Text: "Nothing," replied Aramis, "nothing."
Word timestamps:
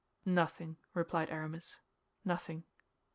"Nothing," 0.25 0.77
replied 0.95 1.29
Aramis, 1.29 1.77
"nothing." 2.25 2.63